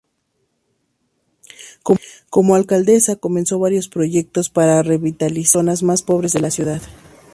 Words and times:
Como 2.31 2.55
alcaldesa, 2.55 3.17
comenzó 3.17 3.59
varios 3.59 3.87
proyectos 3.87 4.49
para 4.49 4.81
revitalizar 4.81 5.47
las 5.63 5.77
zonas 5.77 5.83
más 5.83 6.01
pobres 6.01 6.33
de 6.33 6.39
la 6.39 6.49
ciudad. 6.49 6.81